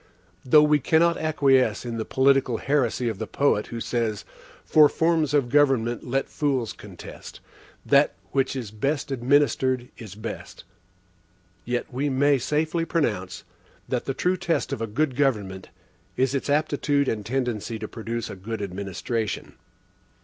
[0.43, 4.25] Though we cannot acquiesce in the political heresy of the poet who says:
[4.65, 7.39] "For forms of government let fools contest
[7.85, 10.63] That which is best administered is best,"
[11.65, 13.43] yet we may safely pronounce,
[13.87, 15.69] that the true test of a good government
[16.17, 19.53] is its aptitude and tendency to produce a good administration.